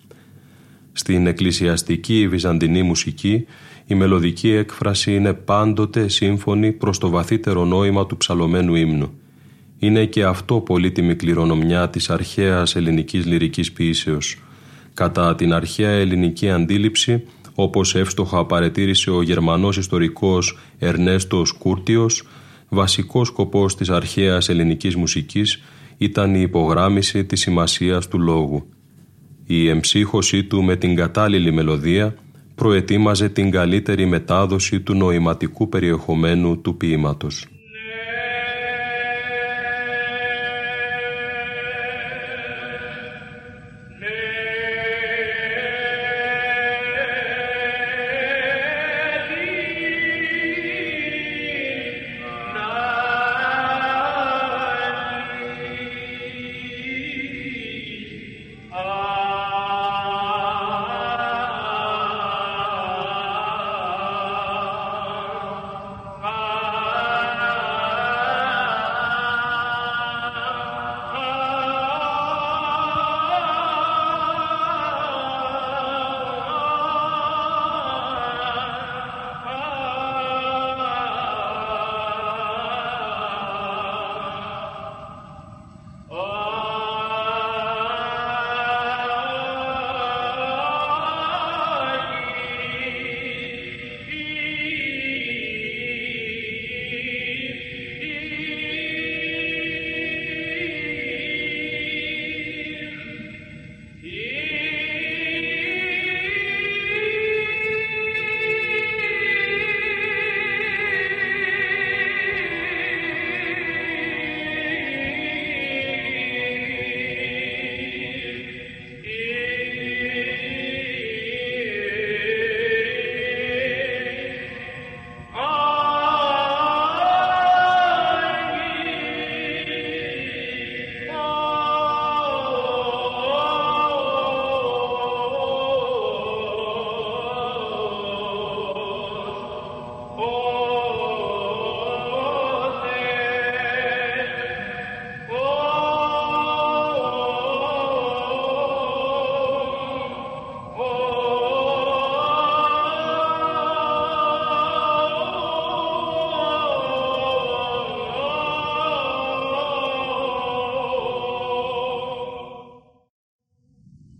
Στην 0.93 1.27
εκκλησιαστική 1.27 2.29
βυζαντινή 2.29 2.83
μουσική 2.83 3.47
η 3.87 3.95
μελωδική 3.95 4.51
έκφραση 4.51 5.15
είναι 5.15 5.33
πάντοτε 5.33 6.09
σύμφωνη 6.09 6.73
προς 6.73 6.99
το 6.99 7.09
βαθύτερο 7.09 7.65
νόημα 7.65 8.07
του 8.07 8.17
ψαλωμένου 8.17 8.75
ύμνου. 8.75 9.11
Είναι 9.79 10.05
και 10.05 10.25
αυτό 10.25 10.61
πολύτιμη 10.61 11.15
κληρονομιά 11.15 11.89
της 11.89 12.11
αρχαίας 12.11 12.77
ελληνικής 12.77 13.27
λυρικής 13.27 13.73
ποιήσεως. 13.73 14.39
Κατά 14.95 15.35
την 15.35 15.53
αρχαία 15.53 15.91
ελληνική 15.91 16.51
αντίληψη, 16.51 17.23
όπως 17.55 17.95
εύστοχα 17.95 18.47
παρετήρησε 18.47 19.11
ο 19.11 19.23
γερμανός 19.23 19.77
ιστορικός 19.77 20.59
Ερνέστος 20.79 21.53
Κούρτιος, 21.53 22.25
βασικός 22.71 23.29
σκοπός 23.29 23.77
της 23.77 23.91
αρχαίας 23.91 24.49
ελληνικής 24.49 24.97
μουσικής 24.97 25.63
ήταν 25.97 26.35
η 26.35 26.41
υπογράμμιση 26.41 27.25
της 27.25 27.41
σημασίας 27.41 28.09
του 28.09 28.19
λόγου. 28.19 28.69
Η 29.47 29.69
εμψύχωσή 29.69 30.45
του 30.45 30.63
με 30.63 30.77
την 30.77 30.95
κατάλληλη 30.95 31.53
μελωδία 31.53 32.15
προετοίμαζε 32.55 33.29
την 33.29 33.51
καλύτερη 33.51 34.07
μετάδοση 34.07 34.81
του 34.81 34.95
νοηματικού 34.95 35.69
περιεχομένου 35.69 36.61
του 36.61 36.77
ποίηματος. 36.77 37.47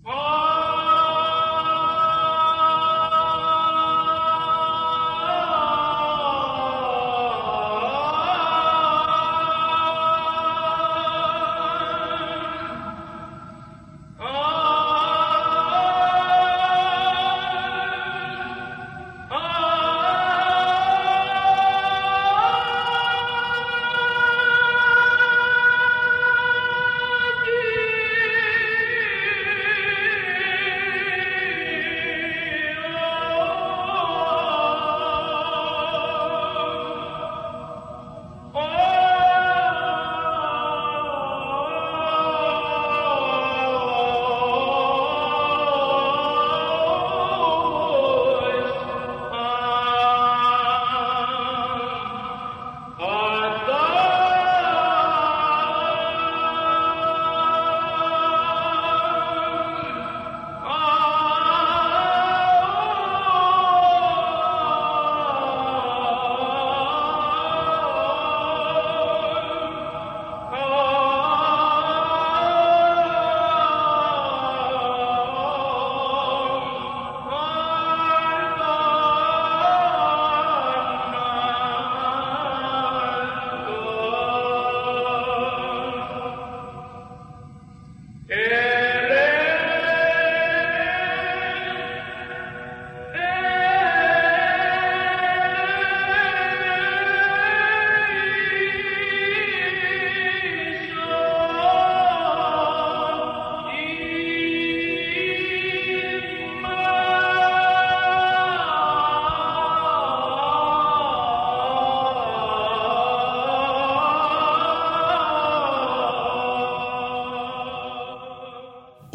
Oh! 0.07 0.40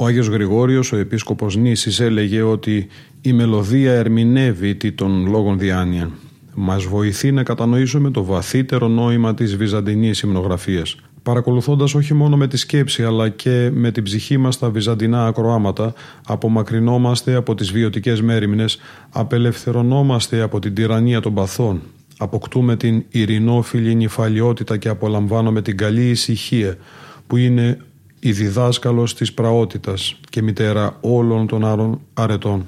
Ο 0.06 0.08
Άγιος 0.08 0.28
Γρηγόριος, 0.28 0.91
ο 0.91 0.97
επίσκοπος 0.97 1.56
Νήσης, 1.56 1.99
έλεγε 1.99 2.41
ότι 2.41 2.88
η 3.22 3.34
μελωδία 3.34 3.93
ερμηνεύει 3.93 4.76
τι 4.76 4.91
των 4.91 5.28
λόγων 5.28 5.60
διάνοια. 5.60 6.10
Μας 6.56 6.84
βοηθεί 6.84 7.32
να 7.32 7.43
κατανοήσουμε 7.43 8.12
το 8.12 8.24
βαθύτερο 8.24 8.88
νόημα 8.88 9.34
της 9.34 9.58
βυζαντινής 9.58 10.20
υμνογραφίας. 10.20 10.95
Παρακολουθώντας 11.24 11.95
όχι 11.95 12.14
μόνο 12.14 12.38
με 12.38 12.47
τη 12.47 12.58
σκέψη 12.58 13.03
αλλά 13.03 13.30
και 13.30 13.70
με 13.74 13.91
την 13.91 14.03
ψυχή 14.03 14.38
μας 14.38 14.60
τα 14.60 14.70
βυζαντινά 14.70 15.26
ακροάματα, 15.26 15.93
απομακρυνόμαστε 16.26 17.36
από 17.36 17.56
τις 17.56 17.72
βιωτικές 17.72 18.22
μέρημνες, 18.22 18.80
απελευθερωνόμαστε 19.10 20.41
από 20.41 20.60
την 20.60 20.74
τυραννία 20.74 21.20
των 21.20 21.34
παθών, 21.34 21.82
αποκτούμε 22.18 22.76
την 22.76 23.03
ειρηνόφιλη 23.10 23.95
νυφαλιότητα 23.95 24.78
και 24.78 24.89
απολαμβάνουμε 24.89 25.62
την 25.62 25.78
καλή 25.78 26.10
ησυχία 26.10 26.76
που 27.28 27.38
είναι 27.38 27.78
η 28.26 28.32
διδάσκαλος 28.32 29.15
της 29.15 29.34
πραότητας 29.34 30.19
και 30.30 30.41
μητέρα 30.41 30.97
όλων 31.01 31.47
των 31.47 31.65
άρων 31.65 31.99
αρετών. 32.13 32.67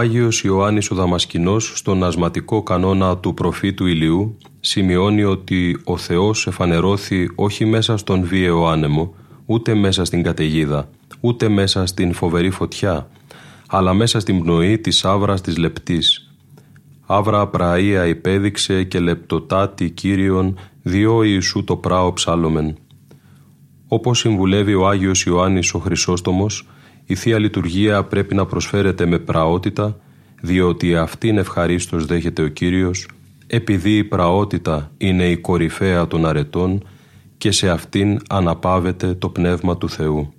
Άγιος 0.00 0.42
Ιωάννης 0.42 0.90
ο 0.90 0.94
Δαμασκηνός 0.94 1.72
στον 1.74 2.04
ασματικό 2.04 2.62
κανόνα 2.62 3.16
του 3.18 3.34
προφήτου 3.34 3.86
Ηλιού 3.86 4.36
σημειώνει 4.60 5.22
ότι 5.24 5.80
ο 5.84 5.96
Θεός 5.96 6.46
εφανερώθη 6.46 7.30
όχι 7.34 7.64
μέσα 7.64 7.96
στον 7.96 8.24
βίαιο 8.24 8.66
άνεμο, 8.66 9.14
ούτε 9.46 9.74
μέσα 9.74 10.04
στην 10.04 10.22
καταιγίδα, 10.22 10.88
ούτε 11.20 11.48
μέσα 11.48 11.86
στην 11.86 12.12
φοβερή 12.12 12.50
φωτιά, 12.50 13.08
αλλά 13.68 13.94
μέσα 13.94 14.20
στην 14.20 14.42
πνοή 14.42 14.78
της 14.78 15.04
άβρας 15.04 15.40
της 15.40 15.56
λεπτής. 15.56 16.30
Άβρα 17.06 17.50
πραΐα 17.52 18.06
υπέδειξε 18.08 18.84
και 18.84 19.00
λεπτοτάτη 19.00 19.90
Κύριον 19.90 20.58
διό 20.82 21.22
Ιησού 21.22 21.64
το 21.64 21.76
πράο 21.76 22.12
ψάλομεν. 22.12 22.76
Όπως 23.88 24.18
συμβουλεύει 24.18 24.74
ο 24.74 24.88
Άγιος 24.88 25.22
Ιωάννης 25.24 25.74
ο 25.74 25.78
Χρυσόστομος, 25.78 26.68
η 27.10 27.14
Θεία 27.14 27.38
Λειτουργία 27.38 28.04
πρέπει 28.04 28.34
να 28.34 28.46
προσφέρεται 28.46 29.06
με 29.06 29.18
πραότητα, 29.18 29.96
διότι 30.40 30.96
αυτήν 30.96 31.38
ευχαρίστως 31.38 32.06
δέχεται 32.06 32.42
ο 32.42 32.46
Κύριος, 32.46 33.08
επειδή 33.46 33.96
η 33.96 34.04
πραότητα 34.04 34.90
είναι 34.96 35.28
η 35.28 35.36
κορυφαία 35.36 36.06
των 36.06 36.26
αρετών 36.26 36.88
και 37.38 37.50
σε 37.50 37.70
αυτήν 37.70 38.18
αναπάβεται 38.28 39.14
το 39.14 39.28
Πνεύμα 39.28 39.76
του 39.76 39.88
Θεού. 39.88 40.32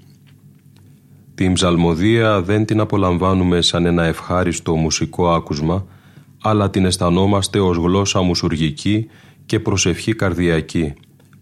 Την 1.35 1.53
ψαλμοδία 1.53 2.41
δεν 2.41 2.65
την 2.65 2.79
απολαμβάνουμε 2.79 3.61
σαν 3.61 3.85
ένα 3.85 4.03
ευχάριστο 4.03 4.75
μουσικό 4.75 5.29
άκουσμα, 5.29 5.85
αλλά 6.41 6.69
την 6.69 6.85
αισθανόμαστε 6.85 7.59
ως 7.59 7.77
γλώσσα 7.77 8.21
μουσουργική 8.21 9.07
και 9.45 9.59
προσευχή 9.59 10.15
καρδιακή, 10.15 10.93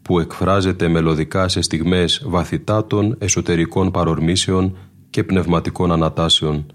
που 0.02 0.20
εκφράζεται 0.20 0.88
μελωδικά 0.88 1.48
σε 1.48 1.62
στιγμές 1.62 2.22
βαθυτάτων 2.26 3.16
εσωτερικών 3.20 3.92
παρορμήσεων 3.92 4.78
και 5.10 5.24
πνευματικών 5.24 5.92
ανατάσεων. 5.92 6.66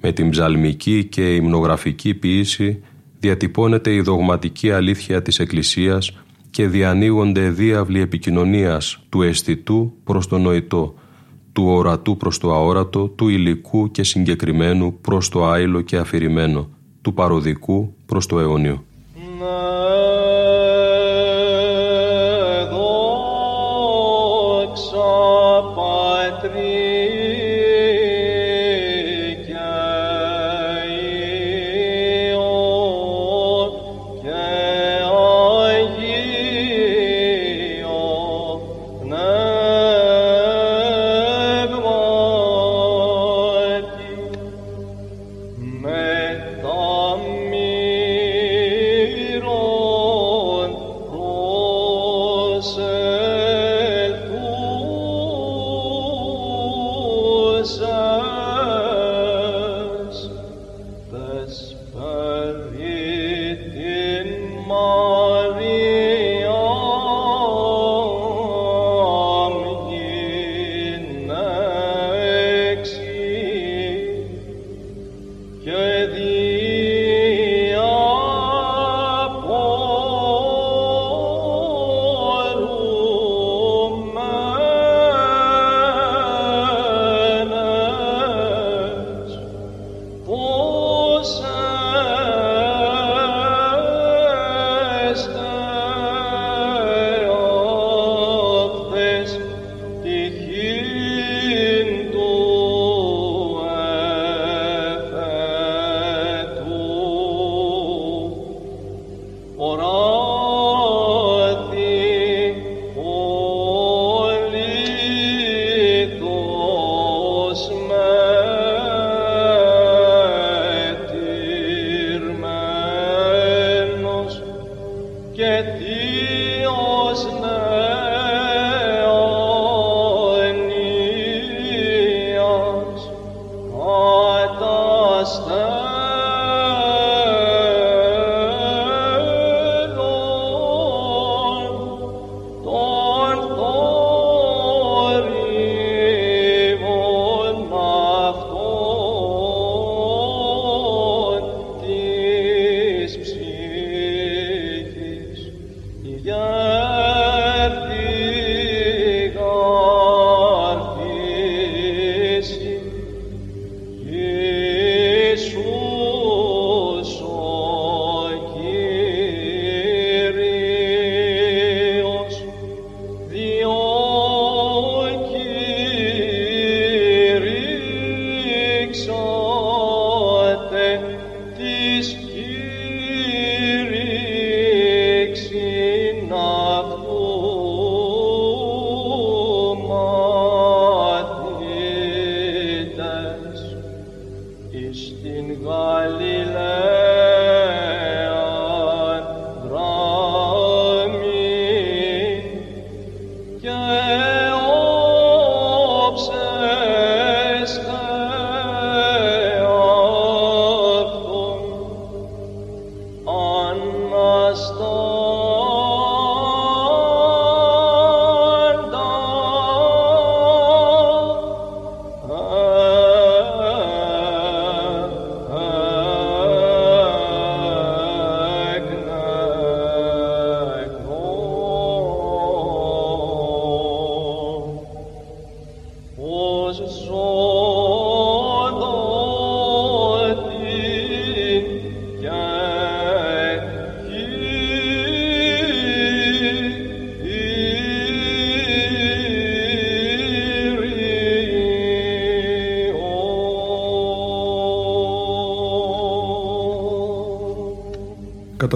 Με 0.00 0.12
την 0.12 0.30
ψαλμική 0.30 1.04
και 1.04 1.34
υμνογραφική 1.34 2.14
ποιήση 2.14 2.82
διατυπώνεται 3.18 3.94
η 3.94 4.00
δογματική 4.00 4.70
αλήθεια 4.70 5.22
της 5.22 5.38
Εκκλησίας 5.38 6.12
και 6.50 6.68
διανοίγονται 6.68 7.50
διάβλοι 7.50 8.00
επικοινωνίας 8.00 8.98
του 9.08 9.22
αισθητού 9.22 9.92
προς 10.04 10.26
το 10.28 10.38
νοητό, 10.38 10.94
του 11.52 11.64
ορατού 11.66 12.16
προς 12.16 12.38
το 12.38 12.54
αόρατο, 12.54 13.08
του 13.08 13.28
υλικού 13.28 13.90
και 13.90 14.02
συγκεκριμένου 14.02 15.00
προς 15.00 15.28
το 15.28 15.46
άειλο 15.46 15.80
και 15.80 15.96
αφηρημένο, 15.96 16.68
του 17.02 17.14
παροδικού 17.14 17.94
προς 18.06 18.26
το 18.26 18.38
αιώνιο. 18.38 18.84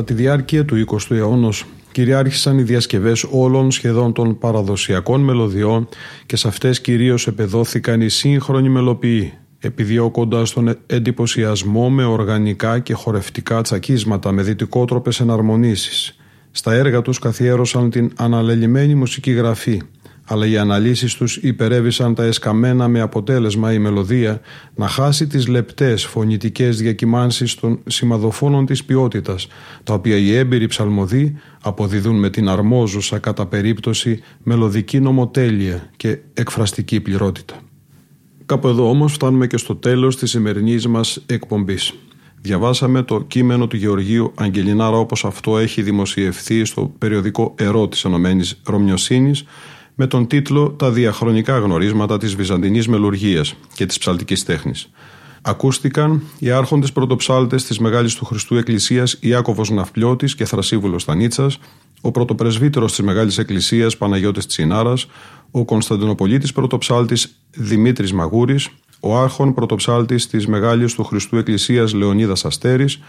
Κατά 0.01 0.13
τη 0.15 0.23
διάρκεια 0.23 0.65
του 0.65 0.85
20ου 0.87 1.17
αιώνα 1.17 1.53
κυριάρχησαν 1.93 2.59
οι 2.59 2.63
διασκευές 2.63 3.27
όλων 3.31 3.71
σχεδόν 3.71 4.13
των 4.13 4.39
παραδοσιακών 4.39 5.21
μελωδιών 5.21 5.89
και 6.27 6.37
σε 6.37 6.49
αυτές 6.49 6.81
κυρίως 6.81 7.27
επεδόθηκαν 7.27 8.01
οι 8.01 8.09
σύγχρονοι 8.09 8.69
μελοποιοί, 8.69 9.33
επιδιώκοντας 9.59 10.53
τον 10.53 10.79
εντυπωσιασμό 10.87 11.91
με 11.91 12.05
οργανικά 12.05 12.79
και 12.79 12.95
χορευτικά 12.95 13.63
τσακίσματα 13.63 14.33
με 14.33 14.43
δυτικότροπες 14.43 15.21
εναρμονίσεις. 15.21 16.17
Στα 16.51 16.73
έργα 16.73 17.03
τους 17.03 17.19
καθιέρωσαν 17.19 17.91
την 17.91 18.13
αναλελειμμένη 18.17 18.95
μουσική 18.95 19.31
γραφή, 19.31 19.83
αλλά 20.33 20.47
οι 20.47 20.57
αναλύσεις 20.57 21.15
τους 21.15 21.37
υπερέβησαν 21.37 22.15
τα 22.15 22.25
εσκαμμένα 22.25 22.89
με 22.89 23.01
αποτέλεσμα 23.01 23.73
η 23.73 23.79
μελωδία 23.79 24.41
να 24.75 24.89
χάσει 24.89 25.27
τις 25.27 25.49
λεπτές 25.49 26.05
φωνητικές 26.05 26.79
διακυμάνσεις 26.79 27.55
των 27.55 27.81
σημαδοφώνων 27.87 28.67
της 28.67 28.85
ποιότητας, 28.85 29.47
τα 29.85 29.95
οποία 29.95 30.17
οι 30.17 30.37
έμπειροι 30.37 30.67
ψαλμοδοί 30.67 31.37
αποδίδουν 31.63 32.19
με 32.19 32.31
την 32.31 32.49
αρμόζουσα 32.49 33.19
κατά 33.19 33.47
περίπτωση 33.47 34.21
μελωδική 34.43 35.01
νομοτέλεια 35.01 35.91
και 35.97 36.19
εκφραστική 36.35 37.01
πληρότητα. 37.01 37.55
Κάπου 38.47 38.69
εδώ 38.69 38.89
όμως 38.89 39.13
φτάνουμε 39.13 39.47
και 39.47 39.57
στο 39.57 39.77
τέλος 39.77 40.17
της 40.17 40.31
σημερινής 40.31 40.87
μας 40.87 41.23
εκπομπής. 41.27 41.95
Διαβάσαμε 42.41 43.03
το 43.03 43.21
κείμενο 43.21 43.67
του 43.67 43.77
Γεωργίου 43.77 44.33
Αγγελινάρα 44.35 44.97
όπως 44.97 45.25
αυτό 45.25 45.59
έχει 45.59 45.83
δημοσιευθεί 45.83 46.65
στο 46.65 46.93
περιοδικό 46.99 47.55
«Ερώ» 47.59 47.89
της 47.89 48.05
Ενωμένης 48.05 48.61
με 50.01 50.07
τον 50.07 50.27
τίτλο 50.27 50.71
«Τα 50.71 50.91
διαχρονικά 50.91 51.59
γνωρίσματα 51.59 52.19
της 52.19 52.35
Βυζαντινής 52.35 52.89
Μελουργίας 52.89 53.55
και 53.75 53.87
της 53.87 53.99
ψαλτικής 53.99 54.45
τέχνης». 54.45 54.91
Ακούστηκαν 55.43 56.23
οι 56.39 56.51
άρχοντες 56.51 56.93
πρωτοψάλτες 56.93 57.65
της 57.65 57.79
Μεγάλης 57.79 58.15
του 58.15 58.25
Χριστού 58.25 58.57
Εκκλησίας 58.57 59.17
Ιάκωβος 59.21 59.71
Ναυπλιώτης 59.71 60.35
και 60.35 60.45
Θρασίβουλος 60.45 61.03
Στανίτσας, 61.03 61.59
ο 62.01 62.11
πρωτοπρεσβύτερος 62.11 62.91
της 62.91 63.05
Μεγάλης 63.05 63.39
Εκκλησίας 63.39 63.97
Παναγιώτης 63.97 64.47
Τσινάρας, 64.47 65.07
ο 65.51 65.65
Κωνσταντινοπολίτης 65.65 66.53
πρωτοψάλτης 66.53 67.37
Δημήτρης 67.51 68.13
Μαγούρης, 68.13 68.69
ο 69.01 69.19
άρχον 69.19 69.55
πρωτοψάλτης 69.55 70.27
της 70.27 70.47
Μεγάλης 70.47 70.95
του 70.95 71.05
Χριστού 71.05 71.37
Εκκλησίας 71.37 71.93
Λεωνίδας 71.93 72.45
Αστέρης, 72.45 73.01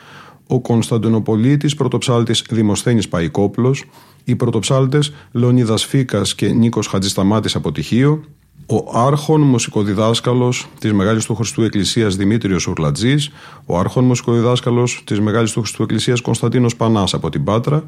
ο 0.51 0.59
Κωνσταντινοπολίτης 0.59 1.75
πρωτοψάλτης 1.75 2.43
Δημοσθένης 2.49 3.07
Παϊκόπλος, 3.07 3.83
οι 4.23 4.35
πρωτοψάλτες 4.35 5.13
Λεωνίδας 5.31 5.85
Φίκας 5.85 6.35
και 6.35 6.47
Νίκος 6.47 6.87
Χατζησταμάτης 6.87 7.55
από 7.55 7.71
Τυχείο, 7.71 8.23
ο 8.65 8.99
άρχον 8.99 9.41
μουσικοδιδάσκαλος 9.41 10.67
της 10.79 10.93
Μεγάλης 10.93 11.25
του 11.25 11.35
Χριστού 11.35 11.63
Εκκλησίας 11.63 12.15
Δημήτριος 12.15 12.67
Ουρλατζής, 12.67 13.29
ο 13.65 13.77
άρχον 13.77 14.03
μουσικοδιδάσκαλος 14.03 15.01
της 15.05 15.19
Μεγάλης 15.19 15.51
του 15.51 15.59
Χριστού 15.59 15.83
Εκκλησίας 15.83 16.21
Κωνσταντίνος 16.21 16.75
Πανάς 16.75 17.13
από 17.13 17.29
την 17.29 17.43
Πάτρα, 17.43 17.83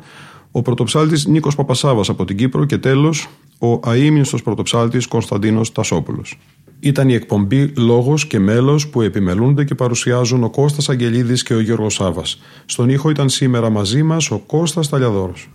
ο 0.51 0.61
πρωτοψάλτης 0.61 1.25
Νίκος 1.25 1.55
Παπασάβας 1.55 2.09
από 2.09 2.25
την 2.25 2.37
Κύπρο 2.37 2.65
και 2.65 2.77
τέλος 2.77 3.29
ο 3.59 3.79
αείμνηστος 3.83 4.43
πρωτοψάλτης 4.43 5.07
Κωνσταντίνος 5.07 5.71
Τασόπουλος. 5.71 6.39
Ήταν 6.85 7.09
η 7.09 7.13
εκπομπή 7.13 7.73
Λόγος 7.77 8.27
και 8.27 8.39
Μέλος 8.39 8.87
που 8.87 9.01
επιμελούνται 9.01 9.63
και 9.63 9.75
παρουσιάζουν 9.75 10.43
ο 10.43 10.49
Κώστας 10.49 10.89
Αγγελίδης 10.89 11.43
και 11.43 11.53
ο 11.53 11.59
Γιώργος 11.59 11.93
Σάβας. 11.93 12.41
Στον 12.65 12.89
ήχο 12.89 13.09
ήταν 13.09 13.29
σήμερα 13.29 13.69
μαζί 13.69 14.03
μας 14.03 14.31
ο 14.31 14.37
Κώστας 14.37 14.89
Ταλιαδόρος. 14.89 15.49